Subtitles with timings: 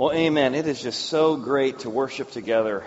[0.00, 0.54] Well, amen.
[0.54, 2.86] It is just so great to worship together.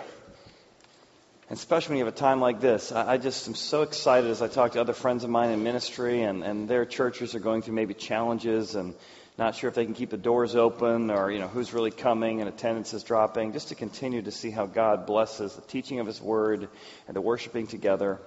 [1.47, 2.92] And especially when you have a time like this.
[2.92, 5.61] I, I just am so excited as I talk to other friends of mine in
[5.61, 8.95] ministry and, and their churches are going through maybe challenges and
[9.38, 12.39] not sure if they can keep the doors open or, you know, who's really coming
[12.39, 13.54] and attendance is dropping.
[13.54, 16.68] Just to continue to see how God blesses the teaching of His Word
[17.05, 18.20] and the worshiping together.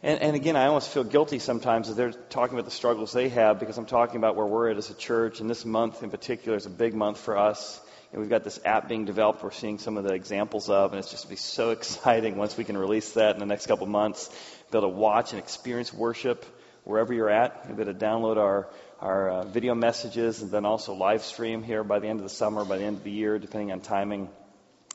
[0.00, 3.30] And, and, again, I almost feel guilty sometimes as they're talking about the struggles they
[3.30, 5.40] have because I'm talking about where we're at as a church.
[5.40, 7.80] And this month in particular is a big month for us.
[8.12, 10.92] And we've got this app being developed we're seeing some of the examples of.
[10.92, 13.66] And it's just to be so exciting once we can release that in the next
[13.66, 14.28] couple of months.
[14.70, 16.46] Be able to watch and experience worship
[16.84, 17.66] wherever you're at.
[17.66, 18.68] Be able to download our,
[19.00, 22.30] our uh, video messages and then also live stream here by the end of the
[22.30, 24.28] summer, by the end of the year, depending on timing.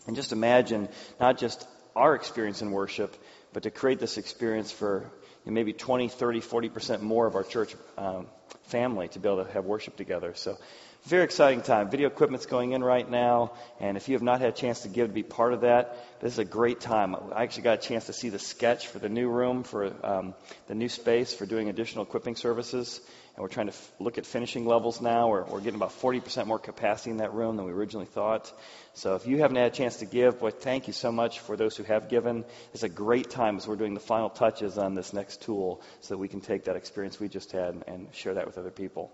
[0.07, 0.87] And just imagine
[1.19, 3.15] not just our experience in worship,
[3.53, 5.09] but to create this experience for
[5.45, 8.27] maybe 20, 30, 40% more of our church um,
[8.63, 10.33] family to be able to have worship together.
[10.35, 10.57] So,
[11.05, 11.89] very exciting time.
[11.89, 14.89] Video equipment's going in right now, and if you have not had a chance to
[14.89, 17.15] give to be part of that, this is a great time.
[17.33, 20.33] I actually got a chance to see the sketch for the new room, for um,
[20.67, 23.01] the new space, for doing additional equipping services
[23.35, 25.27] and we're trying to f- look at finishing levels now.
[25.29, 28.51] We're, we're getting about 40% more capacity in that room than we originally thought.
[28.93, 31.57] So if you haven't had a chance to give, boy, thank you so much for
[31.57, 32.45] those who have given.
[32.73, 36.13] It's a great time as we're doing the final touches on this next tool so
[36.13, 39.11] that we can take that experience we just had and share that with other people.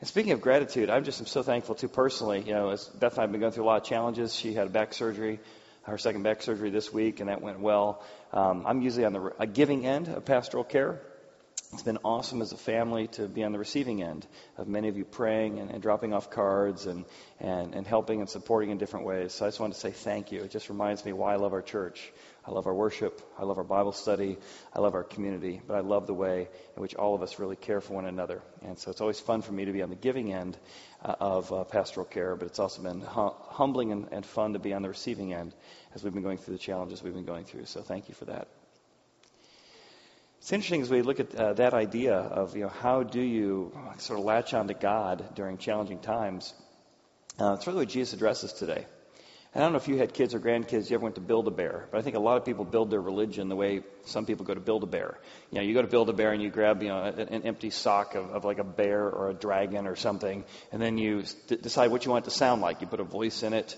[0.00, 2.40] And speaking of gratitude, I'm just am so thankful too personally.
[2.40, 4.34] You know, as Beth and I have been going through a lot of challenges.
[4.34, 5.40] She had a back surgery,
[5.82, 8.02] her second back surgery this week, and that went well.
[8.32, 11.02] Um, I'm usually on the giving end of pastoral care.
[11.74, 14.96] It's been awesome as a family to be on the receiving end of many of
[14.96, 17.04] you praying and, and, dropping off cards and,
[17.38, 19.34] and, and helping and supporting in different ways.
[19.34, 20.40] So I just want to say thank you.
[20.42, 22.10] It just reminds me why I love our church.
[22.46, 23.20] I love our worship.
[23.38, 24.38] I love our Bible study.
[24.74, 25.60] I love our community.
[25.66, 28.42] But I love the way in which all of us really care for one another.
[28.62, 30.56] And so it's always fun for me to be on the giving end
[31.04, 34.58] uh, of uh, pastoral care, but it's also been hum- humbling and, and fun to
[34.58, 35.54] be on the receiving end
[35.94, 37.66] as we've been going through the challenges we've been going through.
[37.66, 38.48] So thank you for that.
[40.38, 43.76] It's interesting as we look at uh, that idea of you know how do you
[43.98, 46.54] sort of latch on to God during challenging times.
[47.38, 48.86] Uh, it's really what Jesus addresses today.
[49.52, 51.88] And I don't know if you had kids or grandkids, you ever went to Build-A-Bear,
[51.90, 54.54] but I think a lot of people build their religion the way some people go
[54.54, 55.18] to Build-A-Bear.
[55.50, 58.14] You know, you go to Build-A-Bear and you grab, you know, an, an empty sock
[58.14, 61.90] of, of, like a bear or a dragon or something, and then you d- decide
[61.90, 62.80] what you want it to sound like.
[62.80, 63.76] You put a voice in it,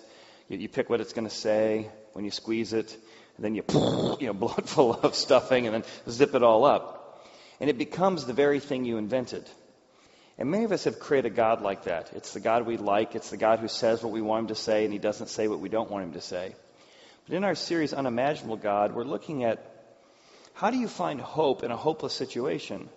[0.51, 2.95] you, you pick what it's going to say when you squeeze it,
[3.37, 3.65] and then you,
[4.21, 7.27] you know, blow it full of stuffing and then zip it all up.
[7.61, 9.49] And it becomes the very thing you invented.
[10.39, 12.11] And many of us have created a God like that.
[12.15, 13.15] It's the God we like.
[13.15, 15.47] It's the God who says what we want him to say, and he doesn't say
[15.49, 16.55] what we don't want him to say.
[17.27, 19.65] But in our series, Unimaginable God, we're looking at
[20.55, 22.89] how do you find hope in a hopeless situation?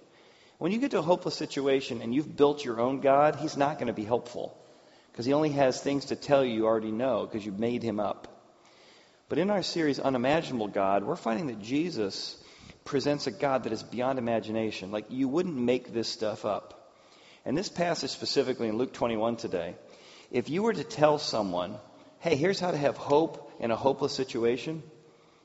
[0.57, 3.77] When you get to a hopeless situation and you've built your own God, he's not
[3.77, 4.57] going to be helpful
[5.11, 7.99] because he only has things to tell you you already know because you've made him
[7.99, 8.27] up.
[9.27, 12.41] But in our series, Unimaginable God, we're finding that Jesus
[12.83, 14.91] presents a God that is beyond imagination.
[14.91, 16.74] Like, you wouldn't make this stuff up.
[17.45, 19.75] And this passage specifically in Luke 21 today,
[20.31, 21.77] if you were to tell someone,
[22.19, 24.81] hey, here's how to have hope in a hopeless situation,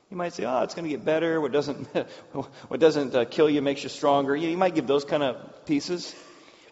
[0.09, 1.39] you might say, oh, it's going to get better.
[1.39, 1.85] What doesn't,
[2.67, 4.35] what doesn't uh, kill you makes you stronger.
[4.35, 6.13] You, you might give those kind of pieces.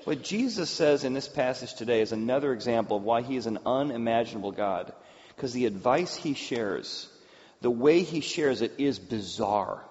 [0.04, 3.60] What Jesus says in this passage today is another example of why he is an
[3.66, 4.92] unimaginable God
[5.40, 7.08] because the advice he shares,
[7.62, 9.86] the way he shares it is bizarre.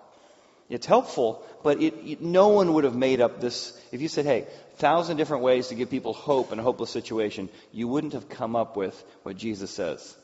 [0.69, 3.79] It's helpful, but it, it, no one would have made up this.
[3.91, 4.47] If you said, hey,
[4.77, 8.55] thousand different ways to give people hope in a hopeless situation, you wouldn't have come
[8.55, 10.17] up with what Jesus says.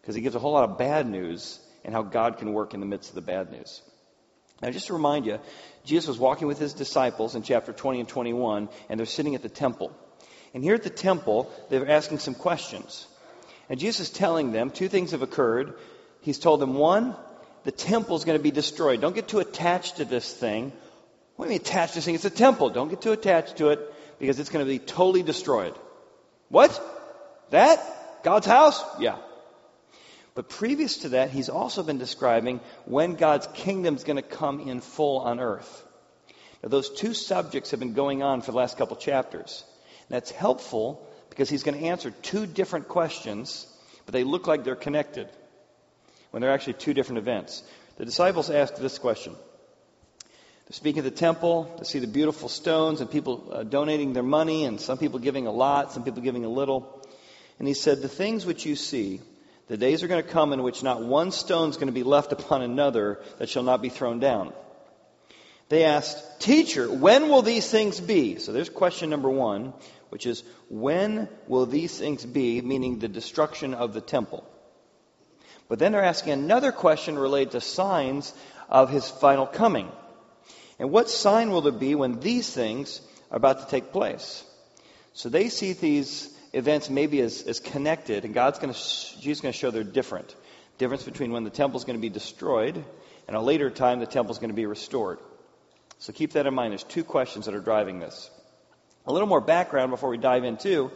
[0.00, 2.80] Because he gives a whole lot of bad news and how God can work in
[2.80, 3.82] the midst of the bad news.
[4.62, 5.38] Now, just to remind you,
[5.84, 9.42] Jesus was walking with his disciples in chapter 20 and 21, and they're sitting at
[9.42, 9.92] the temple.
[10.54, 13.06] And here at the temple, they're asking some questions.
[13.68, 15.74] And Jesus is telling them two things have occurred.
[16.22, 17.14] He's told them, one,
[17.68, 19.02] the temple is going to be destroyed.
[19.02, 20.72] Don't get too attached to this thing.
[21.36, 22.14] What do you mean attached to this thing?
[22.14, 22.70] It's a temple.
[22.70, 25.74] Don't get too attached to it because it's going to be totally destroyed.
[26.48, 26.72] What?
[27.50, 27.78] That?
[28.22, 28.82] God's house?
[28.98, 29.18] Yeah.
[30.34, 34.60] But previous to that, he's also been describing when God's kingdom is going to come
[34.60, 35.84] in full on earth.
[36.62, 39.62] Now, those two subjects have been going on for the last couple chapters.
[40.08, 43.66] And That's helpful because he's going to answer two different questions,
[44.06, 45.28] but they look like they're connected
[46.30, 47.62] when they're actually two different events.
[47.96, 49.34] The disciples asked this question.
[50.68, 54.22] They're speaking at the temple, to see the beautiful stones and people uh, donating their
[54.22, 57.02] money, and some people giving a lot, some people giving a little.
[57.58, 59.20] And he said, The things which you see,
[59.68, 62.02] the days are going to come in which not one stone is going to be
[62.02, 64.52] left upon another that shall not be thrown down.
[65.70, 68.38] They asked, Teacher, when will these things be?
[68.38, 69.72] So there's question number one,
[70.10, 72.60] which is, When will these things be?
[72.60, 74.46] Meaning the destruction of the temple.
[75.68, 78.32] But then they're asking another question related to signs
[78.68, 79.90] of his final coming.
[80.78, 83.00] And what sign will there be when these things
[83.30, 84.44] are about to take place?
[85.12, 89.40] So they see these events maybe as, as connected, and God's going to, Jesus is
[89.40, 90.34] going to show they're different.
[90.78, 92.82] Difference between when the temple is going to be destroyed
[93.26, 95.18] and a later time the temple is going to be restored.
[95.98, 96.72] So keep that in mind.
[96.72, 98.30] There's two questions that are driving this.
[99.06, 100.90] A little more background before we dive into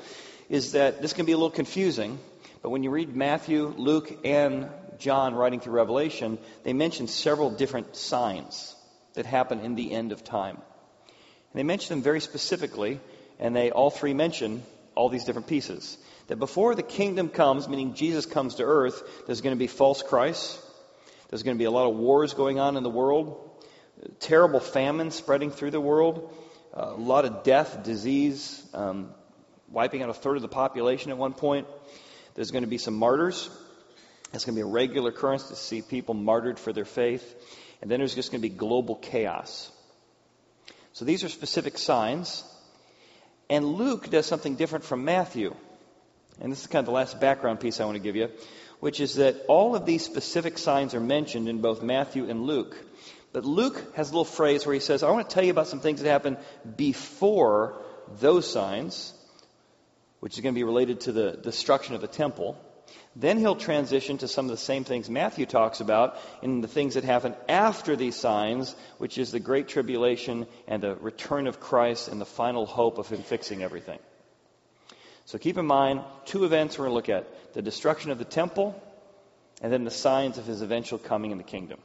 [0.48, 2.18] is that this can be a little confusing,
[2.62, 4.68] but when you read Matthew, Luke, and
[4.98, 8.76] John writing through Revelation, they mention several different signs
[9.14, 10.56] that happen in the end of time.
[10.56, 13.00] And they mention them very specifically,
[13.38, 14.62] and they all three mention
[14.94, 15.98] all these different pieces.
[16.28, 20.02] That before the kingdom comes, meaning Jesus comes to earth, there's going to be false
[20.02, 20.58] Christs.
[21.28, 23.50] There's going to be a lot of wars going on in the world,
[24.20, 26.32] terrible famine spreading through the world,
[26.72, 29.10] a lot of death, disease, um,
[29.68, 31.66] wiping out a third of the population at one point.
[32.34, 33.50] There's going to be some martyrs.
[34.32, 37.34] It's going to be a regular occurrence to see people martyred for their faith.
[37.80, 39.70] And then there's just going to be global chaos.
[40.94, 42.44] So these are specific signs.
[43.50, 45.54] And Luke does something different from Matthew.
[46.40, 48.30] And this is kind of the last background piece I want to give you,
[48.80, 52.76] which is that all of these specific signs are mentioned in both Matthew and Luke.
[53.32, 55.68] But Luke has a little phrase where he says, I want to tell you about
[55.68, 56.36] some things that happen
[56.76, 57.82] before
[58.20, 59.12] those signs,
[60.22, 62.56] which is going to be related to the destruction of the temple.
[63.16, 66.94] Then he'll transition to some of the same things Matthew talks about in the things
[66.94, 72.06] that happen after these signs, which is the great tribulation and the return of Christ
[72.06, 73.98] and the final hope of him fixing everything.
[75.24, 78.24] So keep in mind two events we're going to look at the destruction of the
[78.24, 78.80] temple
[79.60, 81.80] and then the signs of his eventual coming in the kingdom.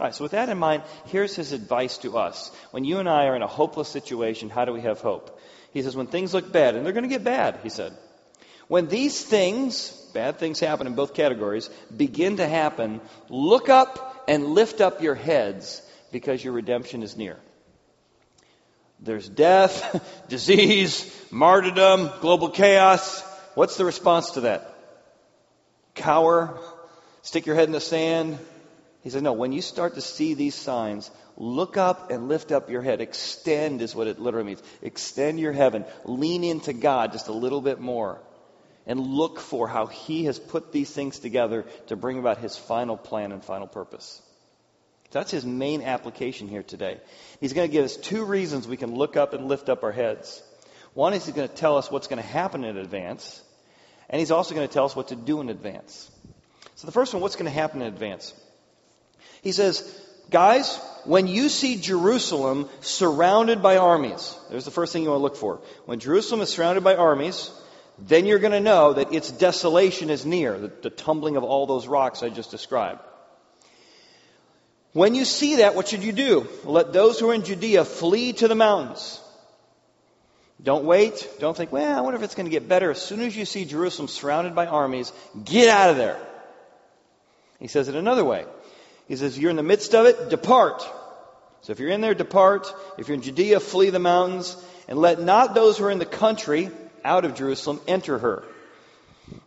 [0.00, 2.50] All right, so with that in mind, here's his advice to us.
[2.70, 5.35] When you and I are in a hopeless situation, how do we have hope?
[5.76, 7.92] He says, when things look bad, and they're going to get bad, he said.
[8.66, 14.54] When these things, bad things happen in both categories, begin to happen, look up and
[14.54, 15.82] lift up your heads
[16.12, 17.36] because your redemption is near.
[19.00, 23.20] There's death, disease, martyrdom, global chaos.
[23.54, 24.74] What's the response to that?
[25.94, 26.58] Cower,
[27.20, 28.38] stick your head in the sand.
[29.06, 32.70] He said, No, when you start to see these signs, look up and lift up
[32.70, 33.00] your head.
[33.00, 34.62] Extend is what it literally means.
[34.82, 35.84] Extend your heaven.
[36.04, 38.20] Lean into God just a little bit more
[38.84, 42.96] and look for how He has put these things together to bring about His final
[42.96, 44.20] plan and final purpose.
[45.12, 46.98] That's His main application here today.
[47.40, 49.92] He's going to give us two reasons we can look up and lift up our
[49.92, 50.42] heads.
[50.94, 53.40] One is He's going to tell us what's going to happen in advance,
[54.10, 56.10] and He's also going to tell us what to do in advance.
[56.74, 58.34] So the first one, what's going to happen in advance?
[59.42, 59.82] He says,
[60.30, 65.22] guys, when you see Jerusalem surrounded by armies, there's the first thing you want to
[65.22, 65.60] look for.
[65.84, 67.50] When Jerusalem is surrounded by armies,
[67.98, 71.66] then you're going to know that its desolation is near, the, the, tumbling of all
[71.66, 73.00] those rocks I just described.
[74.92, 76.48] When you see that, what should you do?
[76.64, 79.20] Let those who are in Judea flee to the mountains.
[80.62, 81.28] Don't wait.
[81.38, 82.90] Don't think, well, I wonder if it's going to get better.
[82.90, 85.12] As soon as you see Jerusalem surrounded by armies,
[85.44, 86.18] get out of there.
[87.60, 88.46] He says it another way.
[89.08, 90.82] He says, you're in the midst of it, depart.
[91.62, 92.72] So if you're in there, depart.
[92.98, 94.56] If you're in Judea, flee the mountains.
[94.88, 96.70] And let not those who are in the country
[97.04, 98.44] out of Jerusalem enter her.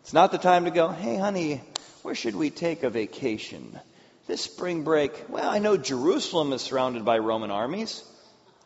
[0.01, 1.61] It's not the time to go, hey, honey,
[2.01, 3.79] where should we take a vacation?
[4.27, 8.03] This spring break, well, I know Jerusalem is surrounded by Roman armies.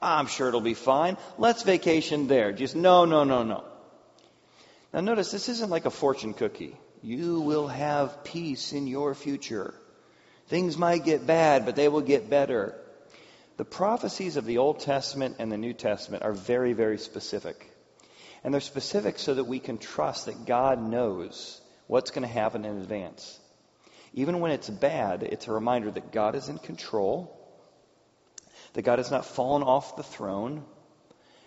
[0.01, 1.17] I'm sure it'll be fine.
[1.37, 2.51] Let's vacation there.
[2.51, 3.63] Just no, no, no, no.
[4.93, 6.75] Now, notice this isn't like a fortune cookie.
[7.01, 9.73] You will have peace in your future.
[10.53, 12.75] Things might get bad, but they will get better.
[13.57, 17.67] The prophecies of the Old Testament and the New Testament are very, very specific.
[18.43, 22.65] And they're specific so that we can trust that God knows what's going to happen
[22.65, 23.39] in advance.
[24.13, 27.35] Even when it's bad, it's a reminder that God is in control,
[28.73, 30.63] that God has not fallen off the throne,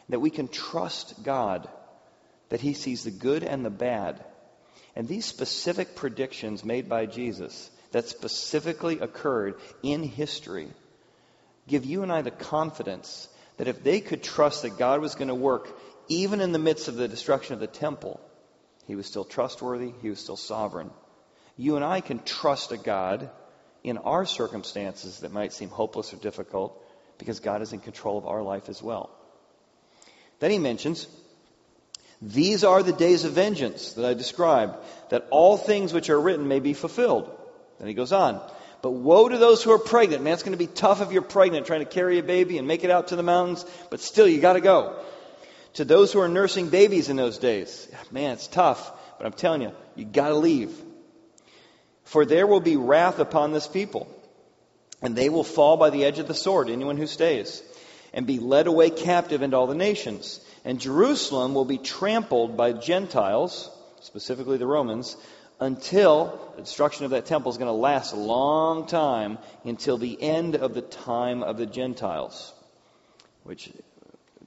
[0.09, 1.69] that we can trust God,
[2.49, 4.25] that He sees the good and the bad.
[4.97, 10.69] And these specific predictions made by Jesus that specifically occurred in history
[11.69, 15.29] give you and I the confidence that if they could trust that God was going
[15.29, 15.69] to work
[16.09, 18.21] even in the midst of the destruction of the temple,
[18.87, 20.91] he was still trustworthy, he was still sovereign.
[21.57, 23.31] You and I can trust a God
[23.83, 26.81] in our circumstances that might seem hopeless or difficult
[27.19, 29.11] because God is in control of our life as well.
[30.39, 31.09] Then he mentions,
[32.21, 34.77] These are the days of vengeance that I described,
[35.09, 37.31] that all things which are written may be fulfilled.
[37.79, 38.41] Then he goes on,
[38.83, 40.23] But woe to those who are pregnant.
[40.23, 42.67] Man, it's going to be tough if you're pregnant trying to carry a baby and
[42.67, 44.99] make it out to the mountains, but still, you got to go.
[45.75, 49.63] To those who are nursing babies in those days, man, it's tough, but I'm telling
[49.63, 50.71] you, you got to leave.
[52.05, 54.09] For there will be wrath upon this people,
[55.03, 57.63] and they will fall by the edge of the sword, anyone who stays,
[58.15, 60.41] and be led away captive into all the nations.
[60.65, 65.17] And Jerusalem will be trampled by Gentiles, specifically the Romans,
[65.61, 70.21] until the destruction of that temple is going to last a long time until the
[70.21, 72.53] end of the time of the Gentiles,
[73.45, 73.71] which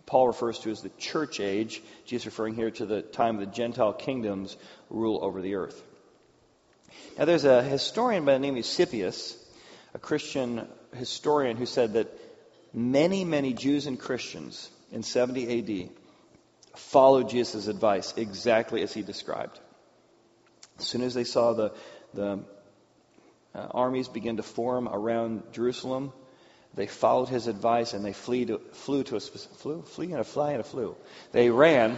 [0.05, 1.81] Paul refers to as the church age.
[2.05, 4.57] Jesus referring here to the time of the Gentile kingdoms
[4.89, 5.81] rule over the earth.
[7.17, 9.37] Now, there's a historian by the name of Eusebius,
[9.93, 12.07] a Christian historian, who said that
[12.73, 15.89] many, many Jews and Christians in 70 AD
[16.75, 19.59] followed Jesus' advice exactly as he described.
[20.79, 21.74] As soon as they saw the,
[22.13, 22.39] the
[23.53, 26.13] uh, armies begin to form around Jerusalem,
[26.74, 30.24] they followed his advice and they flee to, flew to a flew, flee and a
[30.24, 30.95] fly and a flew.
[31.31, 31.98] They ran.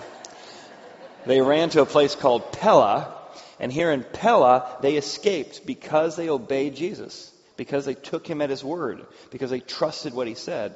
[1.26, 3.14] They ran to a place called Pella,
[3.60, 8.50] and here in Pella they escaped because they obeyed Jesus, because they took him at
[8.50, 10.76] his word, because they trusted what he said.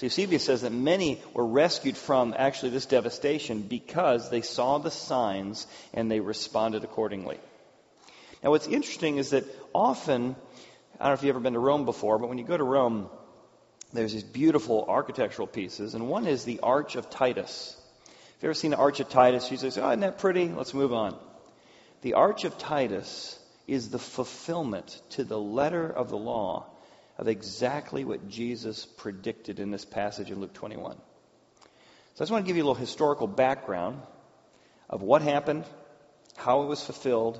[0.00, 4.90] So Eusebius says that many were rescued from actually this devastation because they saw the
[4.90, 7.38] signs and they responded accordingly.
[8.42, 10.36] Now, what's interesting is that often,
[10.98, 12.64] I don't know if you've ever been to Rome before, but when you go to
[12.64, 13.10] Rome,
[13.92, 17.76] there's these beautiful architectural pieces, and one is the Arch of Titus.
[18.06, 20.48] If you've ever seen the Arch of Titus, you say, oh, isn't that pretty?
[20.48, 21.14] Let's move on.
[22.00, 26.69] The Arch of Titus is the fulfillment to the letter of the law
[27.20, 30.96] of exactly what Jesus predicted in this passage in Luke 21.
[30.96, 31.00] So
[32.16, 34.00] I just want to give you a little historical background
[34.88, 35.66] of what happened,
[36.38, 37.38] how it was fulfilled,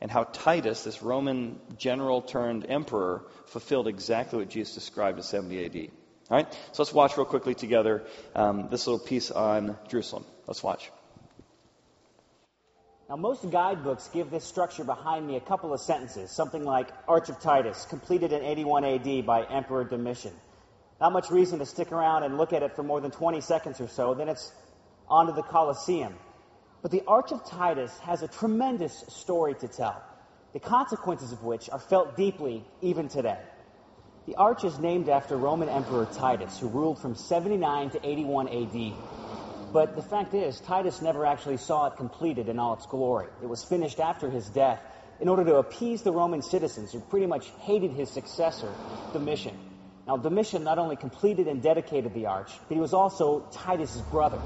[0.00, 5.66] and how Titus, this Roman general turned emperor, fulfilled exactly what Jesus described in 70
[5.66, 5.90] AD.
[6.30, 6.50] All right?
[6.72, 8.02] So let's watch real quickly together
[8.34, 10.24] um, this little piece on Jerusalem.
[10.46, 10.90] Let's watch.
[13.10, 17.28] Now, most guidebooks give this structure behind me a couple of sentences, something like Arch
[17.28, 20.32] of Titus, completed in 81 AD by Emperor Domitian.
[21.00, 23.80] Not much reason to stick around and look at it for more than 20 seconds
[23.80, 24.52] or so, then it's
[25.08, 26.14] on to the Colosseum.
[26.82, 30.00] But the Arch of Titus has a tremendous story to tell,
[30.52, 33.40] the consequences of which are felt deeply even today.
[34.26, 38.92] The arch is named after Roman Emperor Titus, who ruled from 79 to 81 AD.
[39.72, 43.28] But the fact is, Titus never actually saw it completed in all its glory.
[43.40, 44.80] It was finished after his death
[45.20, 48.72] in order to appease the Roman citizens who pretty much hated his successor,
[49.12, 49.56] Domitian.
[50.08, 54.40] Now, Domitian not only completed and dedicated the arch, but he was also Titus's brother.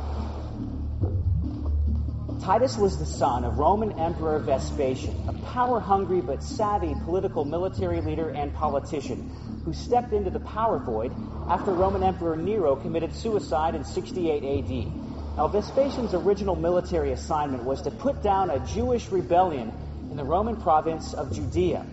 [2.42, 8.02] Titus was the son of Roman Emperor Vespasian, a power hungry but savvy political military
[8.02, 9.30] leader and politician
[9.64, 11.10] who stepped into the power void
[11.48, 15.13] after Roman Emperor Nero committed suicide in 68 AD.
[15.36, 19.72] Now, Vespasian's original military assignment was to put down a Jewish rebellion
[20.10, 21.84] in the Roman province of Judea.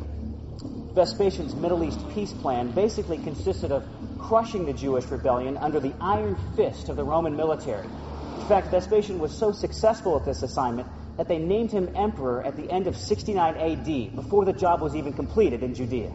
[0.93, 3.83] Vespasian's Middle East peace plan basically consisted of
[4.19, 7.86] crushing the Jewish rebellion under the iron fist of the Roman military.
[7.86, 12.55] In fact, Vespasian was so successful at this assignment that they named him emperor at
[12.55, 16.10] the end of 69 AD, before the job was even completed in Judea.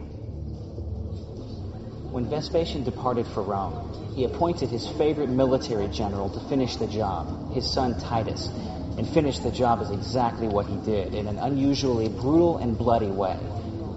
[2.09, 7.53] When Vespasian departed for Rome, he appointed his favorite military general to finish the job,
[7.53, 8.49] his son Titus.
[8.97, 13.11] And finish the job is exactly what he did in an unusually brutal and bloody
[13.11, 13.37] way.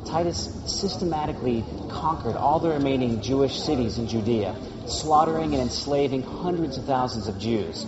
[0.05, 4.55] Titus systematically conquered all the remaining Jewish cities in Judea,
[4.87, 7.87] slaughtering and enslaving hundreds of thousands of Jews.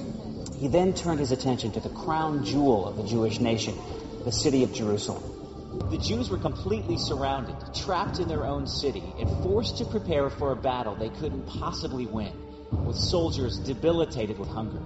[0.58, 3.74] He then turned his attention to the crown jewel of the Jewish nation,
[4.24, 5.31] the city of Jerusalem.
[5.90, 10.52] The Jews were completely surrounded, trapped in their own city, and forced to prepare for
[10.52, 12.32] a battle they couldn't possibly win,
[12.84, 14.80] with soldiers debilitated with hunger.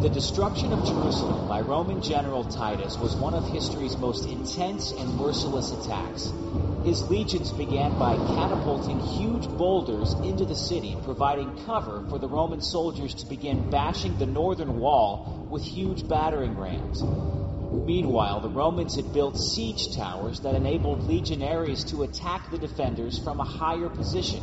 [0.00, 5.16] The destruction of Jerusalem by Roman General Titus was one of history's most intense and
[5.16, 6.32] merciless attacks.
[6.84, 12.60] His legions began by catapulting huge boulders into the city, providing cover for the Roman
[12.60, 17.02] soldiers to begin bashing the northern wall with huge battering rams.
[17.70, 23.40] Meanwhile, the Romans had built siege towers that enabled legionaries to attack the defenders from
[23.40, 24.42] a higher position.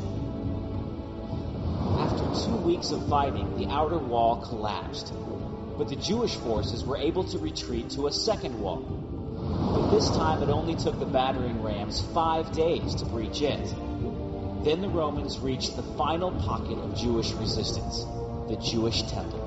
[1.97, 5.13] After two weeks of fighting, the outer wall collapsed,
[5.77, 8.81] but the Jewish forces were able to retreat to a second wall.
[9.73, 13.73] But this time it only took the battering rams five days to breach it.
[14.63, 18.03] Then the Romans reached the final pocket of Jewish resistance,
[18.47, 19.44] the Jewish temple.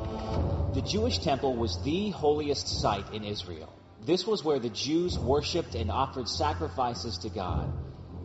[0.75, 3.73] The Jewish temple was the holiest site in Israel.
[4.05, 7.73] This was where the Jews worshipped and offered sacrifices to God.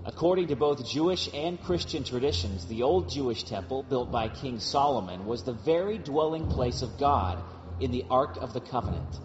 [0.06, 5.26] According to both Jewish and Christian traditions, the old Jewish temple built by King Solomon
[5.26, 7.42] was the very dwelling place of God
[7.80, 9.20] in the Ark of the Covenant.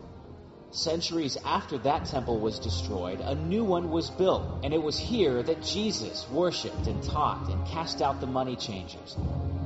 [0.70, 5.42] Centuries after that temple was destroyed, a new one was built, and it was here
[5.42, 9.16] that Jesus worshiped and taught and cast out the money changers.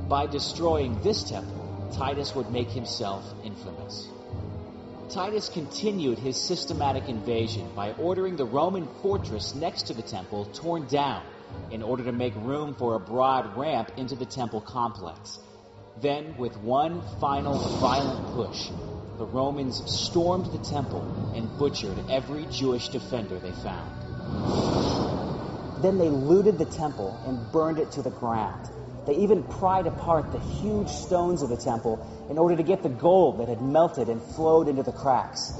[0.09, 1.62] By destroying this temple,
[1.93, 4.09] Titus would make himself infamous.
[5.09, 10.87] Titus continued his systematic invasion by ordering the Roman fortress next to the temple torn
[10.87, 11.23] down
[11.69, 15.39] in order to make room for a broad ramp into the temple complex.
[16.01, 18.69] Then, with one final violent push,
[19.17, 23.91] the Romans stormed the temple and butchered every Jewish defender they found.
[25.83, 28.67] Then they looted the temple and burned it to the ground.
[29.05, 32.89] They even pried apart the huge stones of the temple in order to get the
[32.89, 35.53] gold that had melted and flowed into the cracks.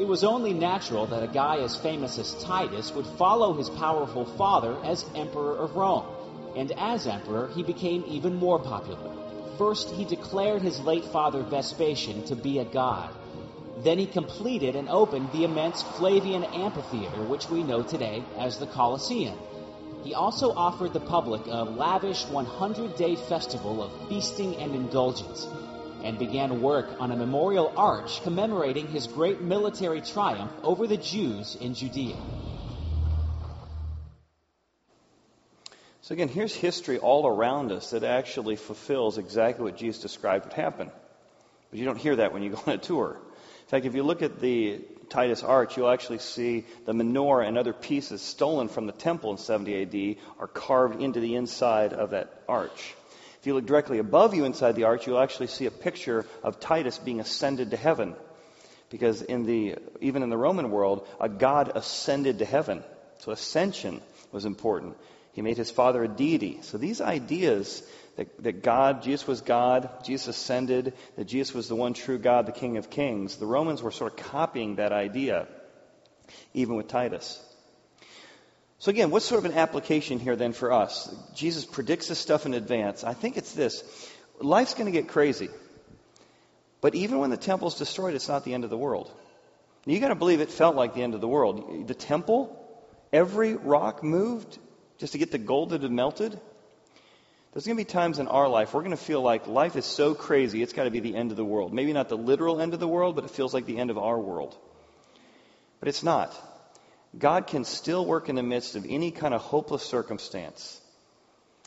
[0.00, 4.24] It was only natural that a guy as famous as Titus would follow his powerful
[4.24, 6.04] father as Emperor of Rome.
[6.56, 9.12] And as Emperor, he became even more popular.
[9.56, 13.14] First, he declared his late father Vespasian to be a god.
[13.84, 18.66] Then he completed and opened the immense Flavian Amphitheater, which we know today as the
[18.66, 19.38] Colosseum.
[20.04, 25.48] He also offered the public a lavish 100 day festival of feasting and indulgence,
[26.02, 31.56] and began work on a memorial arch commemorating his great military triumph over the Jews
[31.58, 32.16] in Judea.
[36.02, 40.52] So, again, here's history all around us that actually fulfills exactly what Jesus described would
[40.52, 40.90] happen.
[41.70, 43.16] But you don't hear that when you go on a tour.
[43.16, 47.56] In fact, if you look at the Titus Arch, you'll actually see the menorah and
[47.56, 52.10] other pieces stolen from the temple in 70 AD are carved into the inside of
[52.10, 52.94] that arch.
[53.40, 56.60] If you look directly above you inside the arch, you'll actually see a picture of
[56.60, 58.14] Titus being ascended to heaven.
[58.88, 62.82] Because in the, even in the Roman world, a god ascended to heaven.
[63.18, 64.00] So ascension
[64.32, 64.96] was important.
[65.32, 66.60] He made his father a deity.
[66.62, 67.82] So these ideas
[68.16, 72.46] that, that God, Jesus was God, Jesus ascended, that Jesus was the one true God,
[72.46, 73.36] the King of Kings.
[73.36, 75.48] The Romans were sort of copying that idea,
[76.52, 77.42] even with Titus.
[78.78, 81.14] So again, what's sort of an application here then for us?
[81.34, 83.02] Jesus predicts this stuff in advance.
[83.02, 83.82] I think it's this.
[84.40, 85.48] Life's going to get crazy.
[86.80, 89.10] But even when the temple's destroyed, it's not the end of the world.
[89.86, 91.88] You've got to believe it felt like the end of the world.
[91.88, 92.54] The temple,
[93.12, 94.58] every rock moved
[94.98, 96.38] just to get the gold that had melted.
[97.54, 99.84] There's going to be times in our life we're going to feel like life is
[99.84, 101.72] so crazy, it's got to be the end of the world.
[101.72, 103.98] Maybe not the literal end of the world, but it feels like the end of
[103.98, 104.56] our world.
[105.78, 106.34] But it's not.
[107.16, 110.80] God can still work in the midst of any kind of hopeless circumstance.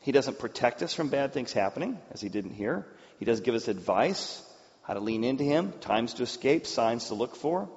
[0.01, 2.85] He doesn't protect us from bad things happening, as He didn't here.
[3.19, 4.43] He does give us advice,
[4.81, 7.69] how to lean into Him, times to escape, signs to look for.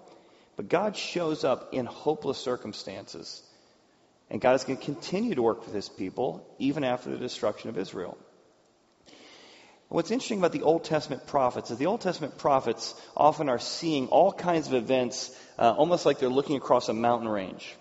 [0.56, 3.40] But God shows up in hopeless circumstances.
[4.30, 7.68] And God is going to continue to work with his people even after the destruction
[7.68, 8.16] of Israel.
[9.88, 14.06] What's interesting about the Old Testament prophets is the Old Testament prophets often are seeing
[14.06, 17.74] all kinds of events uh, almost like they're looking across a mountain range.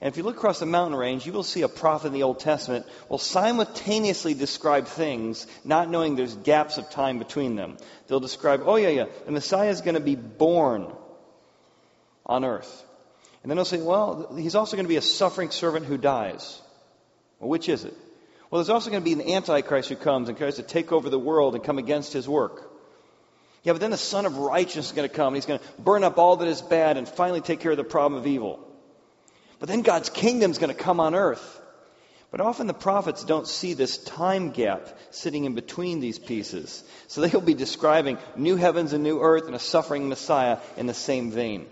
[0.00, 2.24] And if you look across the mountain range, you will see a prophet in the
[2.24, 7.78] Old Testament will simultaneously describe things, not knowing there's gaps of time between them.
[8.08, 10.92] They'll describe, oh yeah, yeah, the Messiah is going to be born
[12.26, 12.83] on earth.
[13.44, 16.62] And then they'll say, well, he's also going to be a suffering servant who dies.
[17.38, 17.92] Well, which is it?
[18.50, 21.10] Well, there's also going to be an antichrist who comes and tries to take over
[21.10, 22.70] the world and come against his work.
[23.62, 25.28] Yeah, but then the Son of Righteousness is going to come.
[25.28, 27.76] And he's going to burn up all that is bad and finally take care of
[27.76, 28.66] the problem of evil.
[29.58, 31.60] But then God's kingdom is going to come on earth.
[32.30, 36.82] But often the prophets don't see this time gap sitting in between these pieces.
[37.08, 40.94] So they'll be describing new heavens and new earth and a suffering Messiah in the
[40.94, 41.66] same vein.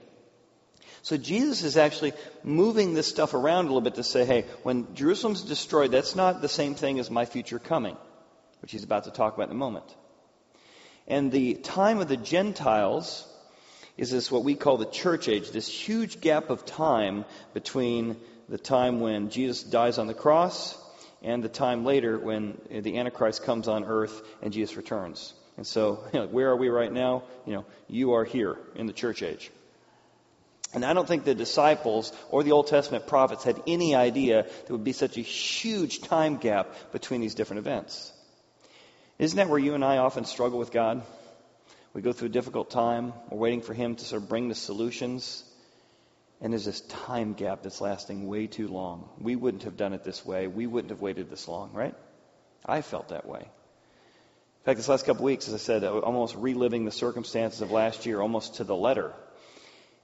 [1.02, 2.12] So Jesus is actually
[2.44, 6.40] moving this stuff around a little bit to say, hey, when Jerusalem's destroyed, that's not
[6.40, 7.96] the same thing as my future coming,
[8.60, 9.84] which he's about to talk about in a moment.
[11.08, 13.26] And the time of the Gentiles
[13.96, 18.16] is this what we call the church age, this huge gap of time between
[18.48, 20.78] the time when Jesus dies on the cross
[21.20, 25.34] and the time later when the Antichrist comes on earth and Jesus returns.
[25.56, 27.24] And so, you know, where are we right now?
[27.44, 29.50] You know, you are here in the church age.
[30.74, 34.76] And I don't think the disciples or the Old Testament prophets had any idea there
[34.76, 38.12] would be such a huge time gap between these different events.
[39.18, 41.02] Isn't that where you and I often struggle with God?
[41.92, 44.54] We go through a difficult time, we're waiting for Him to sort of bring the
[44.54, 45.44] solutions,
[46.40, 49.10] and there's this time gap that's lasting way too long.
[49.20, 51.94] We wouldn't have done it this way, we wouldn't have waited this long, right?
[52.64, 53.40] I felt that way.
[53.40, 58.06] In fact, this last couple weeks, as I said, almost reliving the circumstances of last
[58.06, 59.12] year almost to the letter.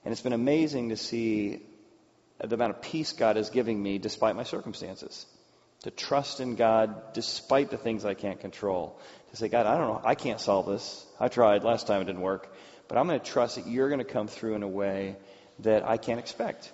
[0.03, 1.61] And it's been amazing to see
[2.43, 5.25] the amount of peace God is giving me despite my circumstances.
[5.83, 8.99] To trust in God despite the things I can't control.
[9.31, 11.05] To say, God, I don't know, I can't solve this.
[11.19, 12.53] I tried last time, it didn't work.
[12.87, 15.15] But I'm going to trust that you're going to come through in a way
[15.59, 16.71] that I can't expect.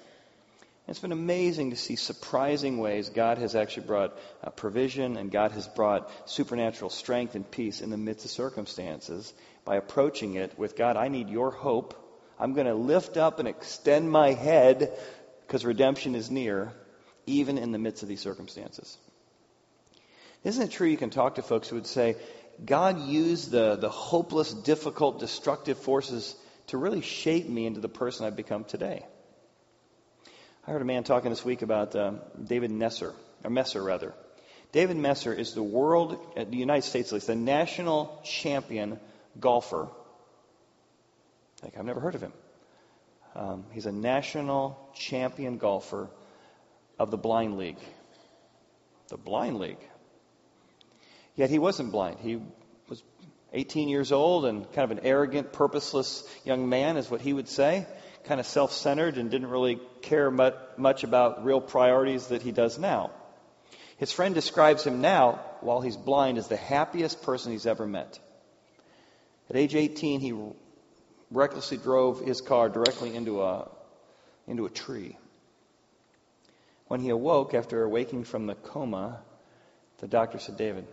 [0.87, 5.51] It's been amazing to see surprising ways God has actually brought uh, provision and God
[5.53, 9.33] has brought supernatural strength and peace in the midst of circumstances
[9.65, 12.04] by approaching it with God, I need your hope.
[12.39, 14.97] I'm going to lift up and extend my head
[15.45, 16.73] because redemption is near,
[17.25, 18.97] even in the midst of these circumstances.
[20.43, 22.15] Isn't it true you can talk to folks who would say,
[22.63, 26.35] God used the, the hopeless, difficult, destructive forces
[26.67, 29.05] to really shape me into the person I've become today?
[30.67, 34.13] I heard a man talking this week about uh, David Nesser, or Messer rather.
[34.71, 38.99] David Messer is the world, the United States at least, the national champion
[39.39, 39.87] golfer.
[41.77, 42.33] I've never heard of him.
[43.35, 46.09] Um, he's a national champion golfer
[46.97, 47.79] of the blind league.
[49.09, 49.79] The blind league.
[51.35, 52.19] Yet he wasn't blind.
[52.19, 52.41] He
[52.87, 53.03] was
[53.53, 57.49] 18 years old and kind of an arrogant, purposeless young man, is what he would
[57.49, 57.85] say
[58.25, 62.77] kind of self centered and didn't really care much about real priorities that he does
[62.77, 63.11] now.
[63.97, 68.19] His friend describes him now, while he's blind, as the happiest person he's ever met.
[69.49, 70.33] At age 18, he
[71.31, 73.69] recklessly drove his car directly into a,
[74.47, 75.17] into a tree.
[76.87, 79.19] When he awoke after waking from the coma,
[79.99, 80.87] the doctor said, David,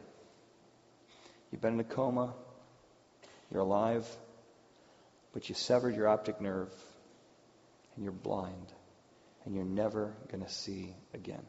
[1.50, 2.32] you've been in a coma,
[3.50, 4.08] you're alive,
[5.32, 6.72] but you severed your optic nerve
[7.94, 8.72] and you're blind
[9.44, 11.44] and you're never going to see again.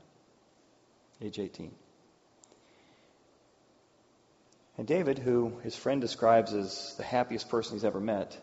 [1.21, 1.71] Age 18.
[4.77, 8.35] And David, who his friend describes as the happiest person he's ever met,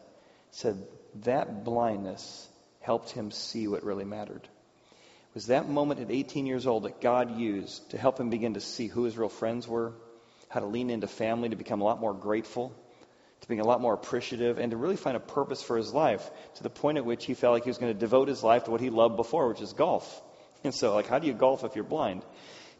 [0.53, 0.83] said
[1.25, 2.49] that blindness
[2.81, 4.43] helped him see what really mattered.
[4.43, 8.55] It was that moment at 18 years old that God used to help him begin
[8.55, 9.93] to see who his real friends were,
[10.49, 12.75] how to lean into family, to become a lot more grateful,
[13.41, 16.29] to being a lot more appreciative, and to really find a purpose for his life
[16.57, 18.65] to the point at which he felt like he was going to devote his life
[18.65, 20.23] to what he loved before, which is golf.
[20.65, 22.23] And so, like, how do you golf if you're blind?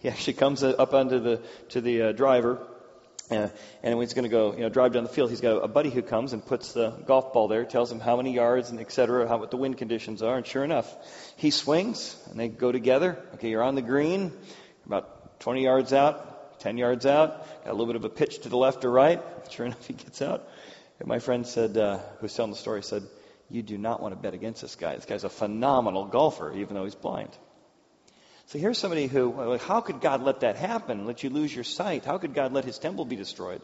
[0.01, 2.67] He actually comes up onto the to the uh, driver,
[3.31, 5.91] and he's going to go, you know, drive down the field, he's got a buddy
[5.91, 8.91] who comes and puts the golf ball there, tells him how many yards and et
[8.93, 10.93] cetera, how what the wind conditions are, and sure enough,
[11.37, 13.23] he swings and they go together.
[13.35, 14.33] Okay, you're on the green,
[14.87, 18.49] about 20 yards out, 10 yards out, got a little bit of a pitch to
[18.49, 19.23] the left or right.
[19.51, 20.49] Sure enough, he gets out.
[21.01, 23.03] And my friend said, uh, who was telling the story, said,
[23.49, 24.95] You do not want to bet against this guy.
[24.95, 27.31] This guy's a phenomenal golfer, even though he's blind.
[28.51, 31.07] So here's somebody who, like, how could God let that happen?
[31.07, 32.05] Let you lose your sight?
[32.05, 33.63] How could God let his temple be destroyed?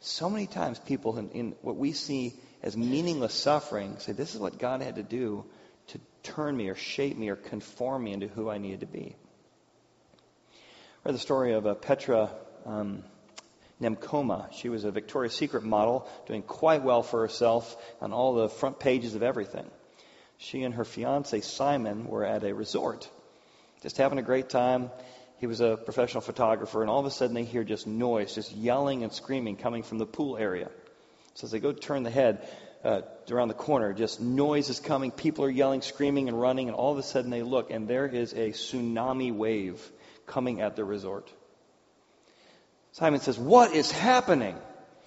[0.00, 4.40] So many times people in, in what we see as meaningless suffering say, This is
[4.40, 5.46] what God had to do
[5.86, 9.16] to turn me or shape me or conform me into who I needed to be
[11.04, 12.30] I read the story of uh, Petra
[12.66, 13.02] um,
[13.80, 14.52] Nemcova.
[14.52, 18.78] She was a Victoria's Secret model, doing quite well for herself on all the front
[18.78, 19.68] pages of everything.
[20.36, 23.10] She and her fiance Simon were at a resort,
[23.82, 24.90] just having a great time.
[25.38, 28.52] He was a professional photographer, and all of a sudden they hear just noise, just
[28.52, 30.70] yelling and screaming coming from the pool area.
[31.34, 32.46] So as they go turn the head
[32.84, 35.10] uh, around the corner, just noise is coming.
[35.10, 38.06] People are yelling, screaming, and running, and all of a sudden they look, and there
[38.06, 39.82] is a tsunami wave
[40.26, 41.28] coming at the resort.
[42.92, 44.56] Simon says, What is happening?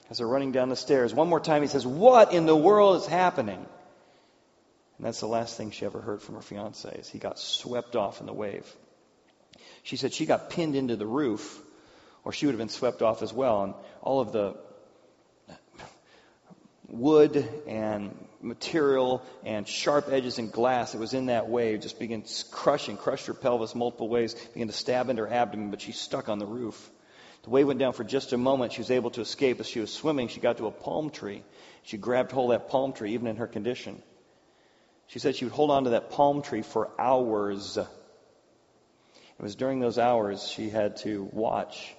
[0.09, 1.13] As they're running down the stairs.
[1.13, 3.65] One more time, he says, What in the world is happening?
[4.97, 7.95] And that's the last thing she ever heard from her fiance is he got swept
[7.95, 8.65] off in the wave.
[9.84, 11.62] She said she got pinned into the roof,
[12.23, 13.63] or she would have been swept off as well.
[13.63, 14.55] And all of the
[16.88, 22.23] wood and material and sharp edges and glass that was in that wave just began
[22.51, 26.29] crushing, crushed her pelvis multiple ways, began to stab into her abdomen, but she stuck
[26.29, 26.89] on the roof.
[27.43, 28.73] The wave went down for just a moment.
[28.73, 29.60] She was able to escape.
[29.60, 31.43] As she was swimming, she got to a palm tree.
[31.84, 34.01] She grabbed hold of that palm tree, even in her condition.
[35.07, 37.77] She said she would hold on to that palm tree for hours.
[37.77, 37.87] It
[39.41, 41.95] was during those hours she had to watch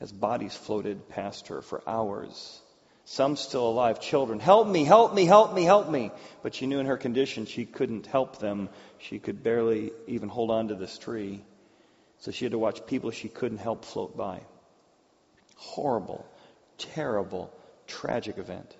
[0.00, 2.60] as bodies floated past her for hours
[3.10, 6.12] some still alive, children, help me, help me, help me, help me.
[6.44, 8.68] But she knew in her condition she couldn't help them.
[8.98, 11.42] She could barely even hold on to this tree.
[12.18, 14.42] So she had to watch people she couldn't help float by.
[15.56, 16.24] Horrible,
[16.78, 17.52] terrible,
[17.88, 18.76] tragic event.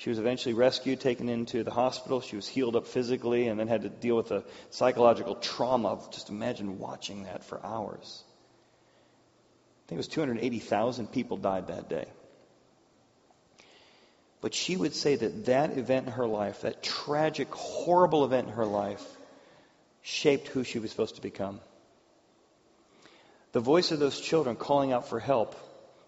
[0.00, 2.22] She was eventually rescued, taken into the hospital.
[2.22, 6.10] She was healed up physically and then had to deal with the psychological trauma of
[6.10, 8.24] just imagine watching that for hours.
[9.84, 12.06] I think it was 280,000 people died that day.
[14.40, 18.54] But she would say that that event in her life, that tragic, horrible event in
[18.54, 19.06] her life,
[20.00, 21.60] shaped who she was supposed to become.
[23.52, 25.56] The voice of those children calling out for help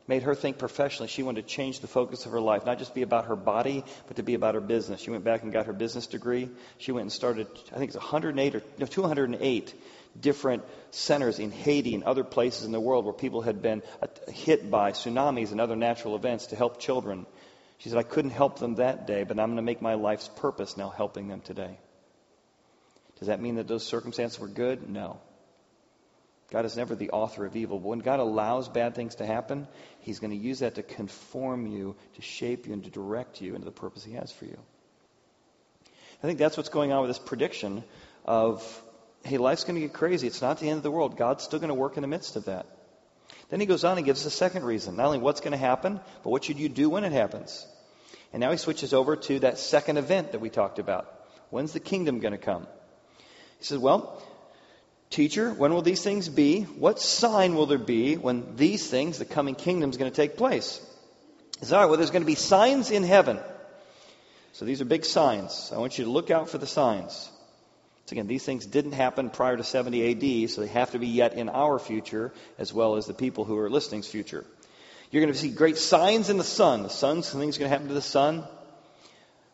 [0.08, 1.08] made her think professionally.
[1.08, 3.84] She wanted to change the focus of her life, not just be about her body,
[4.06, 5.00] but to be about her business.
[5.00, 6.48] She went back and got her business degree.
[6.78, 9.74] She went and started, I think it's 108 or no, 208
[10.20, 13.82] different centers in Haiti and other places in the world where people had been
[14.28, 17.26] hit by tsunamis and other natural events to help children.
[17.78, 20.28] She said, I couldn't help them that day, but I'm going to make my life's
[20.36, 21.78] purpose now helping them today.
[23.18, 24.88] Does that mean that those circumstances were good?
[24.88, 25.20] No.
[26.52, 27.78] God is never the author of evil.
[27.78, 29.66] But when God allows bad things to happen,
[30.00, 33.54] He's going to use that to conform you, to shape you, and to direct you
[33.54, 34.58] into the purpose He has for you.
[36.22, 37.82] I think that's what's going on with this prediction
[38.26, 38.62] of,
[39.24, 40.26] hey, life's going to get crazy.
[40.26, 41.16] It's not the end of the world.
[41.16, 42.66] God's still going to work in the midst of that.
[43.48, 44.96] Then he goes on and gives us a second reason.
[44.96, 47.66] Not only what's going to happen, but what should you do when it happens?
[48.32, 51.06] And now he switches over to that second event that we talked about.
[51.48, 52.66] When's the kingdom going to come?
[53.58, 54.22] He says, well,
[55.12, 56.62] Teacher, when will these things be?
[56.62, 60.38] What sign will there be when these things, the coming kingdom, is going to take
[60.38, 60.80] place?
[61.58, 63.38] He says, all right, well, there's going to be signs in heaven.
[64.54, 65.70] So these are big signs.
[65.70, 67.30] I want you to look out for the signs.
[68.06, 71.08] So again, these things didn't happen prior to 70 AD, so they have to be
[71.08, 74.46] yet in our future as well as the people who are listening's future.
[75.10, 76.84] You're going to see great signs in the sun.
[76.84, 78.44] The sun, something's going to happen to the sun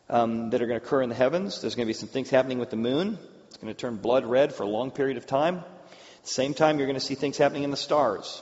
[0.09, 1.59] um, that are going to occur in the heavens.
[1.59, 3.19] There's going to be some things happening with the moon.
[3.59, 5.57] It's going to turn blood red for a long period of time.
[5.57, 8.41] At the same time, you're going to see things happening in the stars.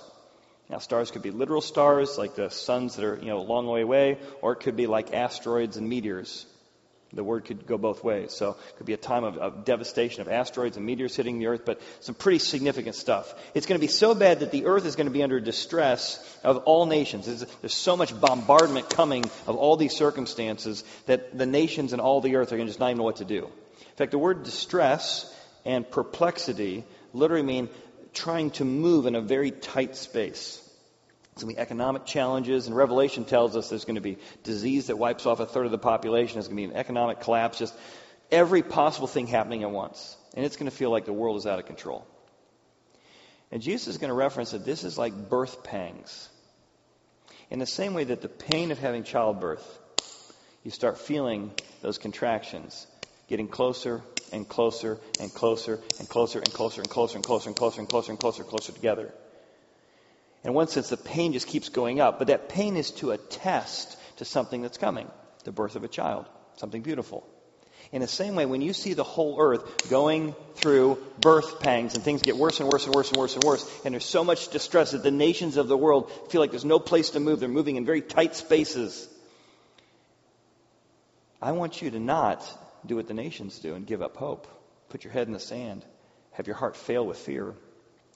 [0.70, 3.66] Now, stars could be literal stars, like the suns that are you know a long
[3.66, 6.46] way away, or it could be like asteroids and meteors.
[7.14, 8.32] The word could go both ways.
[8.32, 11.48] So it could be a time of, of, devastation of asteroids and meteors hitting the
[11.48, 13.34] earth, but some pretty significant stuff.
[13.56, 16.24] It's going to be so bad that the earth is going to be under distress
[16.44, 17.26] of all nations.
[17.26, 22.22] There's, there's so much bombardment coming of all these circumstances that the nations and all
[22.22, 23.50] the earth are going to just not even know what to do.
[23.98, 25.26] In fact, the word distress
[25.66, 26.84] and perplexity
[27.14, 27.70] literally mean
[28.14, 30.62] trying to move in a very tight space.
[31.34, 34.88] There's going to be economic challenges, and Revelation tells us there's going to be disease
[34.88, 36.36] that wipes off a third of the population.
[36.36, 37.74] There's going to be an economic collapse, just
[38.30, 40.16] every possible thing happening at once.
[40.36, 42.06] And it's going to feel like the world is out of control.
[43.52, 46.30] And Jesus is going to reference that this is like birth pangs.
[47.50, 49.66] In the same way that the pain of having childbirth,
[50.64, 52.86] you start feeling those contractions
[53.28, 57.56] getting closer and closer and closer and closer and closer and closer and closer and
[57.56, 59.14] closer and closer and closer and closer together.
[60.44, 63.98] In one sense, the pain just keeps going up, but that pain is to attest
[64.18, 65.10] to something that's coming
[65.44, 66.26] the birth of a child,
[66.58, 67.28] something beautiful.
[67.92, 72.04] In the same way, when you see the whole earth going through birth pangs and
[72.04, 74.50] things get worse and worse and worse and worse and worse, and there's so much
[74.50, 77.48] distress that the nations of the world feel like there's no place to move, they're
[77.48, 79.08] moving in very tight spaces.
[81.42, 82.44] I want you to not
[82.86, 84.48] do what the nations do and give up hope.
[84.90, 85.86] Put your head in the sand.
[86.32, 87.54] Have your heart fail with fear.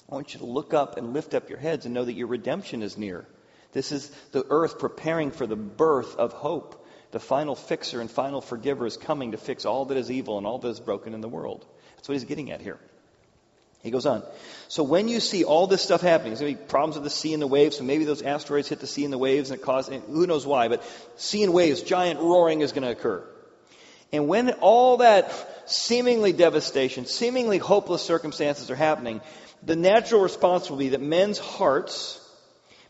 [0.09, 2.27] I want you to look up and lift up your heads and know that your
[2.27, 3.25] redemption is near.
[3.71, 6.85] This is the earth preparing for the birth of hope.
[7.11, 10.47] The final fixer and final forgiver is coming to fix all that is evil and
[10.47, 11.65] all that is broken in the world.
[11.95, 12.79] That's what he's getting at here.
[13.83, 14.23] He goes on.
[14.67, 17.09] So when you see all this stuff happening, there's going to be problems with the
[17.09, 19.59] sea and the waves, so maybe those asteroids hit the sea and the waves and
[19.59, 20.83] it causes, who knows why, but
[21.15, 23.27] sea and waves, giant roaring is going to occur.
[24.11, 25.31] And when all that
[25.69, 29.21] seemingly devastation, seemingly hopeless circumstances are happening,
[29.63, 32.19] the natural response will be that men's hearts,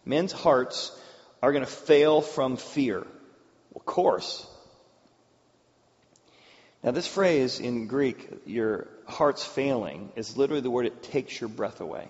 [0.05, 0.97] men's hearts
[1.41, 3.05] are going to fail from fear.
[3.75, 4.47] Of course.
[6.83, 11.49] Now, this phrase in Greek, your heart's failing, is literally the word it takes your
[11.49, 12.09] breath away.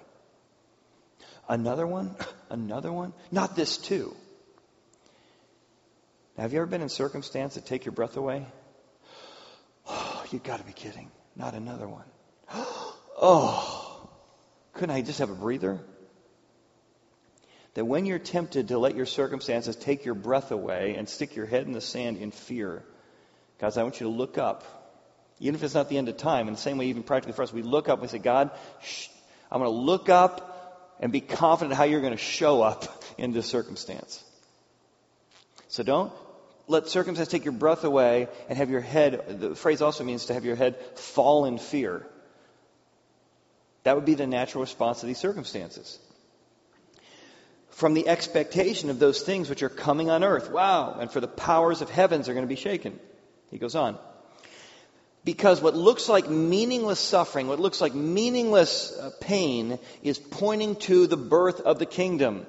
[1.49, 2.15] Another one?
[2.49, 3.13] Another one?
[3.31, 4.15] Not this too.
[6.37, 8.45] Now, have you ever been in circumstance that take your breath away?
[10.31, 11.11] You've got to be kidding.
[11.35, 12.05] Not another one.
[13.23, 14.09] Oh,
[14.73, 15.79] couldn't I just have a breather?
[17.75, 21.45] That when you're tempted to let your circumstances take your breath away and stick your
[21.45, 22.83] head in the sand in fear,
[23.59, 24.63] guys, I want you to look up.
[25.39, 27.43] Even if it's not the end of time, in the same way, even practically for
[27.43, 28.49] us, we look up and we say, God,
[28.81, 29.09] shh,
[29.51, 33.33] I'm going to look up and be confident how you're going to show up in
[33.33, 34.23] this circumstance.
[35.67, 36.11] So don't
[36.67, 40.33] let circumstance take your breath away and have your head, the phrase also means to
[40.33, 42.05] have your head fall in fear.
[43.83, 45.99] That would be the natural response to these circumstances.
[47.69, 50.51] From the expectation of those things which are coming on earth.
[50.51, 50.97] Wow.
[50.99, 52.99] And for the powers of heavens are going to be shaken.
[53.49, 53.97] He goes on.
[55.23, 61.05] Because what looks like meaningless suffering, what looks like meaningless uh, pain, is pointing to
[61.05, 62.45] the birth of the kingdom.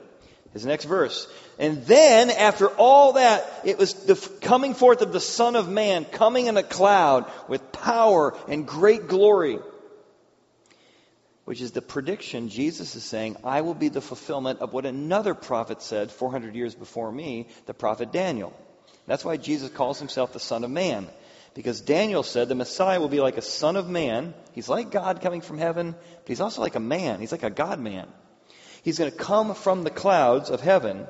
[0.53, 1.27] His next verse.
[1.59, 6.05] And then, after all that, it was the coming forth of the Son of Man,
[6.05, 9.59] coming in a cloud with power and great glory.
[11.45, 15.35] which is the prediction Jesus is saying, I will be the fulfillment of what another
[15.35, 18.53] prophet said 400 years before me, the prophet Daniel.
[19.07, 21.09] That's why Jesus calls himself the Son of Man.
[21.55, 24.35] Because Daniel said the Messiah will be like a Son of Man.
[24.53, 27.21] He's like God coming from heaven, but he's also like a man.
[27.21, 28.07] He's like a God man.
[28.83, 31.07] He's going to come from the clouds of heaven.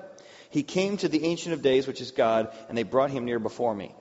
[0.50, 3.38] He came to the Ancient of Days, which is God, and they brought him near
[3.38, 3.94] before me.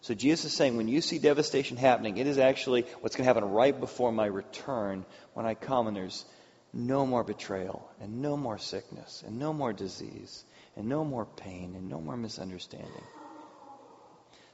[0.00, 3.34] So Jesus is saying, when you see devastation happening, it is actually what's going to
[3.34, 6.24] happen right before my return when I come and there's
[6.72, 10.44] no more betrayal and no more sickness and no more disease
[10.76, 13.04] and no more pain and no more misunderstanding.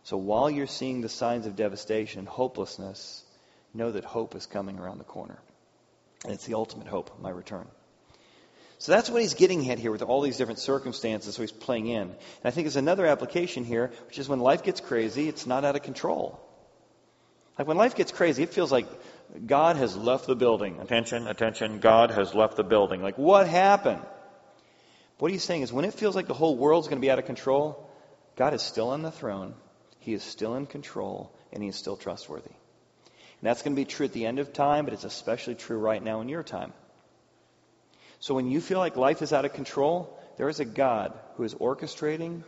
[0.05, 3.25] So while you're seeing the signs of devastation and hopelessness,
[3.75, 5.39] know that hope is coming around the corner.
[6.25, 7.67] And it's the ultimate hope, my return.
[8.79, 11.87] So that's what he's getting at here with all these different circumstances, so he's playing
[11.87, 12.03] in.
[12.03, 15.65] And I think there's another application here, which is when life gets crazy, it's not
[15.65, 16.41] out of control.
[17.59, 18.87] Like when life gets crazy, it feels like
[19.47, 20.81] God has left the building.
[20.81, 23.03] Attention, attention, God has left the building.
[23.03, 24.03] Like, what happened?
[25.19, 27.19] What he's saying is when it feels like the whole world's going to be out
[27.19, 27.91] of control,
[28.37, 29.55] God is still on the throne,
[30.01, 32.51] He is still in control, and He is still trustworthy.
[32.51, 35.79] And that's going to be true at the end of time, but it's especially true
[35.79, 36.73] right now in your time.
[38.21, 41.45] So when you feel like life is out of control, there is a God who
[41.45, 42.43] is orchestrating,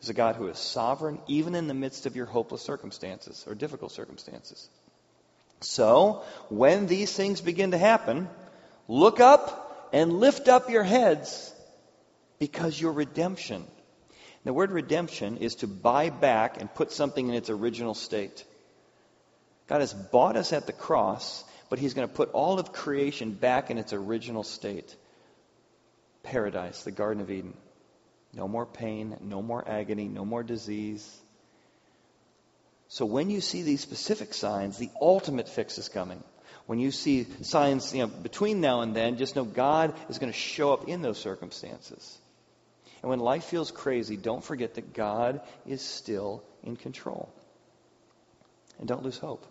[0.00, 3.54] there's a God who is sovereign, even in the midst of your hopeless circumstances or
[3.54, 4.68] difficult circumstances.
[5.60, 8.28] So, when these things begin to happen,
[8.86, 11.54] look up and lift up your heads
[12.38, 13.64] because your redemption.
[14.44, 18.44] The word redemption is to buy back and put something in its original state.
[19.68, 23.32] God has bought us at the cross, but He's going to put all of creation
[23.32, 24.94] back in its original state
[26.24, 27.54] paradise, the Garden of Eden.
[28.32, 31.08] No more pain, no more agony, no more disease.
[32.88, 36.22] So when you see these specific signs, the ultimate fix is coming.
[36.66, 40.32] When you see signs you know, between now and then, just know God is going
[40.32, 42.18] to show up in those circumstances.
[43.02, 47.32] And when life feels crazy, don't forget that God is still in control.
[48.78, 49.46] And don't lose hope.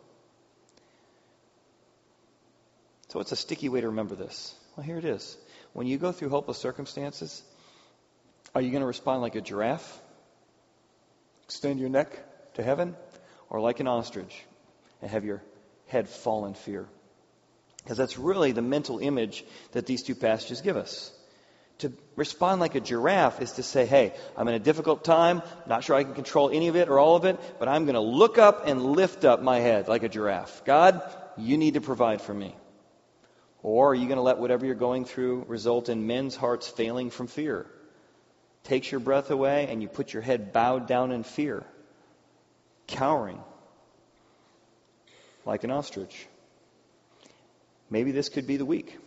[3.10, 4.56] So, it's a sticky way to remember this.
[4.76, 5.38] Well, here it is.
[5.74, 7.44] When you go through hopeless circumstances,
[8.56, 10.00] are you going to respond like a giraffe?
[11.46, 12.96] Extend your neck to heaven?
[13.50, 14.44] Or like an ostrich
[15.02, 15.44] and have your
[15.88, 16.88] head fall in fear?
[17.84, 21.12] Because that's really the mental image that these two passages give us.
[21.80, 25.84] To respond like a giraffe is to say, hey, I'm in a difficult time, not
[25.84, 28.00] sure I can control any of it or all of it, but I'm going to
[28.00, 30.64] look up and lift up my head like a giraffe.
[30.66, 31.02] God,
[31.36, 32.56] you need to provide for me.
[33.64, 37.10] Or are you going to let whatever you're going through result in men's hearts failing
[37.10, 37.66] from fear?
[38.66, 41.64] Takes your breath away and you put your head bowed down in fear,
[42.88, 43.40] cowering
[45.46, 46.28] like an ostrich.
[47.90, 48.98] Maybe this could be the week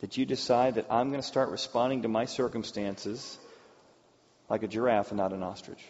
[0.00, 3.38] that you decide that I'm going to start responding to my circumstances
[4.48, 5.82] like a giraffe and not an ostrich.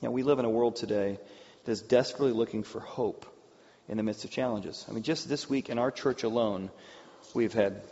[0.00, 1.18] You know, we live in a world today
[1.64, 3.26] that is desperately looking for hope
[3.88, 4.84] in the midst of challenges.
[4.88, 6.70] I mean, just this week in our church alone,
[7.34, 7.82] we've had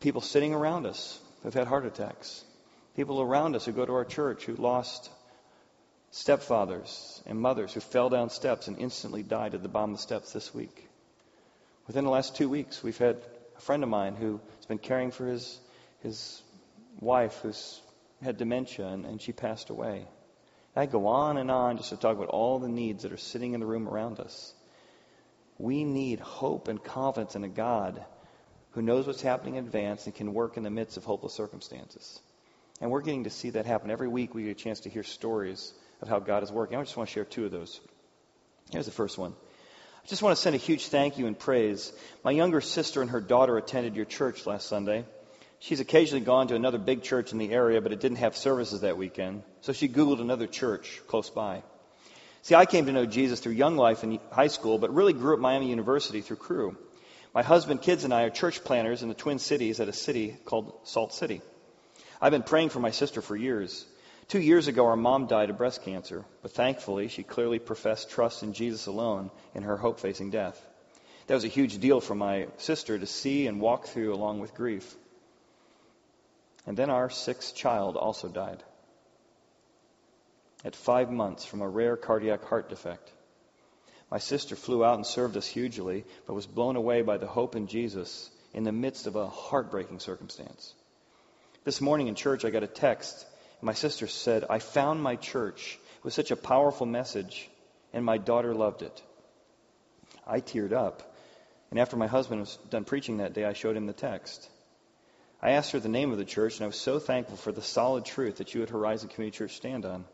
[0.00, 2.44] people sitting around us who've had heart attacks,
[2.96, 5.10] people around us who go to our church who lost
[6.12, 10.02] stepfathers and mothers who fell down steps and instantly died at the bottom of the
[10.02, 10.88] steps this week.
[11.86, 13.16] Within the last two weeks, we've had
[13.56, 15.58] a friend of mine who has been caring for his,
[16.02, 16.42] his
[17.00, 17.80] wife who's
[18.22, 20.06] had dementia and, and she passed away.
[20.76, 23.52] I go on and on just to talk about all the needs that are sitting
[23.54, 24.54] in the room around us.
[25.58, 28.04] We need hope and confidence in a God
[28.72, 32.20] who knows what's happening in advance and can work in the midst of hopeless circumstances.
[32.80, 33.90] And we're getting to see that happen.
[33.90, 36.76] Every week we get a chance to hear stories of how God is working.
[36.76, 37.80] I just want to share two of those.
[38.72, 39.32] Here's the first one.
[40.04, 41.92] I just want to send a huge thank you and praise.
[42.24, 45.04] My younger sister and her daughter attended your church last Sunday.
[45.60, 48.82] She's occasionally gone to another big church in the area, but it didn't have services
[48.82, 49.44] that weekend.
[49.62, 51.62] So she Googled another church close by.
[52.44, 55.32] See, I came to know Jesus through Young Life in high school, but really grew
[55.32, 56.76] up Miami University through Cru.
[57.32, 60.36] My husband, kids, and I are church planners in the Twin Cities at a city
[60.44, 61.40] called Salt City.
[62.20, 63.86] I've been praying for my sister for years.
[64.28, 68.42] Two years ago, our mom died of breast cancer, but thankfully, she clearly professed trust
[68.42, 70.62] in Jesus alone in her hope facing death.
[71.28, 74.52] That was a huge deal for my sister to see and walk through along with
[74.52, 74.94] grief.
[76.66, 78.62] And then our sixth child also died
[80.64, 83.10] at five months from a rare cardiac heart defect.
[84.10, 87.56] My sister flew out and served us hugely, but was blown away by the hope
[87.56, 90.72] in Jesus in the midst of a heartbreaking circumstance.
[91.64, 93.26] This morning in church, I got a text,
[93.60, 95.78] and my sister said, I found my church.
[95.98, 97.48] It was such a powerful message,
[97.92, 99.02] and my daughter loved it.
[100.26, 101.02] I teared up
[101.74, 104.48] And after my husband was done preaching that day, I showed him the text.
[105.42, 107.62] I asked her the name of the church, and I was so thankful for the
[107.62, 110.04] solid truth that you at Horizon Community Church stand on.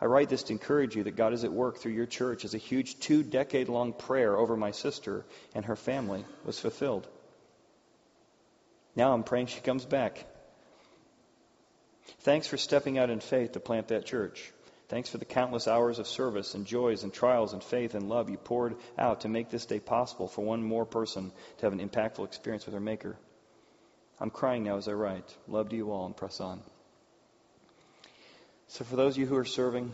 [0.00, 2.54] I write this to encourage you that God is at work through your church as
[2.54, 5.24] a huge two decade long prayer over my sister
[5.54, 7.06] and her family was fulfilled.
[8.96, 10.26] Now I'm praying she comes back.
[12.20, 14.52] Thanks for stepping out in faith to plant that church.
[14.88, 18.28] Thanks for the countless hours of service and joys and trials and faith and love
[18.28, 21.86] you poured out to make this day possible for one more person to have an
[21.86, 23.16] impactful experience with her Maker.
[24.20, 25.34] I'm crying now as I write.
[25.48, 26.62] Love to you all and press on.
[28.68, 29.92] So, for those of you who are serving,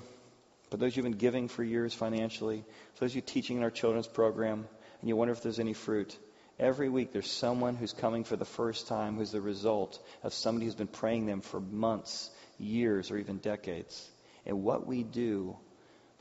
[0.70, 2.64] for those you who've been giving for years financially,
[2.94, 4.66] for those you teaching in our children's program,
[5.00, 6.16] and you wonder if there's any fruit,
[6.58, 10.66] every week there's someone who's coming for the first time who's the result of somebody
[10.66, 14.08] who's been praying them for months, years, or even decades.
[14.46, 15.56] And what we do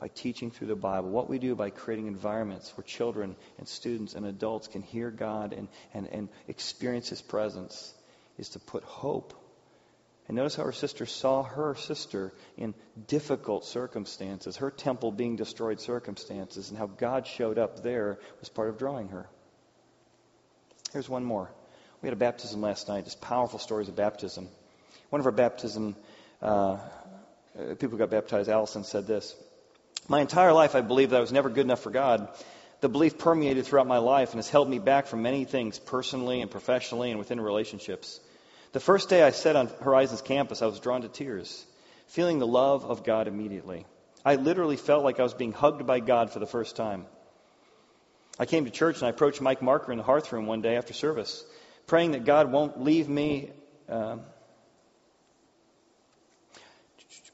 [0.00, 4.14] by teaching through the Bible, what we do by creating environments where children and students
[4.14, 7.94] and adults can hear God and, and, and experience His presence,
[8.38, 9.34] is to put hope
[10.30, 12.72] and notice how her sister saw her sister in
[13.08, 18.68] difficult circumstances, her temple being destroyed circumstances, and how God showed up there was part
[18.68, 19.26] of drawing her.
[20.92, 21.50] Here's one more.
[22.00, 24.46] We had a baptism last night, just powerful stories of baptism.
[25.08, 25.96] One of our baptism,
[26.40, 26.78] uh,
[27.80, 29.34] people got baptized, Allison said this
[30.06, 32.28] My entire life, I believed that I was never good enough for God.
[32.82, 36.40] The belief permeated throughout my life and has held me back from many things personally
[36.40, 38.20] and professionally and within relationships.
[38.72, 41.66] The first day I sat on Horizons campus, I was drawn to tears,
[42.06, 43.86] feeling the love of God immediately.
[44.24, 47.06] I literally felt like I was being hugged by God for the first time.
[48.38, 50.76] I came to church and I approached Mike Marker in the hearth room one day
[50.76, 51.44] after service,
[51.86, 53.50] praying that God won't leave me.
[53.88, 54.18] Uh,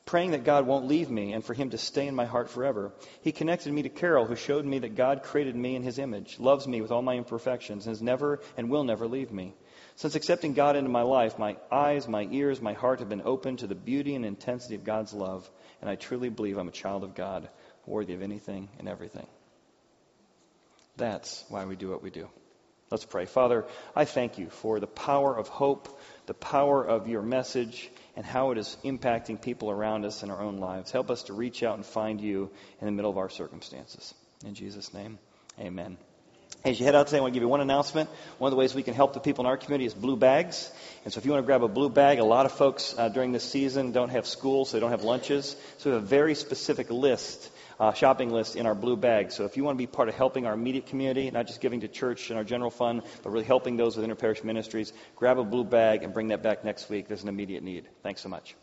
[0.06, 2.92] praying that God won't leave me and for Him to stay in my heart forever.
[3.22, 6.38] He connected me to Carol, who showed me that God created me in His image,
[6.38, 9.54] loves me with all my imperfections, and has never and will never leave me.
[9.96, 13.56] Since accepting God into my life, my eyes, my ears, my heart have been open
[13.58, 15.48] to the beauty and intensity of God's love,
[15.80, 17.48] and I truly believe I'm a child of God,
[17.86, 19.26] worthy of anything and everything.
[20.98, 22.28] That's why we do what we do.
[22.90, 23.24] Let's pray.
[23.24, 23.64] Father,
[23.96, 28.52] I thank you for the power of hope, the power of your message, and how
[28.52, 30.92] it is impacting people around us in our own lives.
[30.92, 34.14] Help us to reach out and find you in the middle of our circumstances.
[34.44, 35.18] In Jesus' name,
[35.58, 35.96] amen.
[36.66, 38.10] As you head out today, I want to give you one announcement.
[38.38, 40.68] One of the ways we can help the people in our community is blue bags.
[41.04, 43.08] And so if you want to grab a blue bag, a lot of folks uh,
[43.08, 45.54] during this season don't have school, so they don't have lunches.
[45.78, 49.30] So we have a very specific list, uh, shopping list in our blue bag.
[49.30, 51.82] So if you want to be part of helping our immediate community, not just giving
[51.82, 55.44] to church and our general fund, but really helping those with interparish ministries, grab a
[55.44, 57.06] blue bag and bring that back next week.
[57.06, 57.86] There's an immediate need.
[58.02, 58.56] Thanks so much.